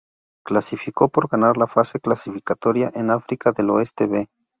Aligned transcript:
Clasificó 0.43 1.09
por 1.09 1.27
ganar 1.29 1.57
la 1.57 1.67
fase 1.67 1.99
clasificatoria 1.99 2.89
en 2.95 3.11
"África 3.11 3.51
del 3.51 3.69
Oeste 3.69 4.07
B". 4.07 4.27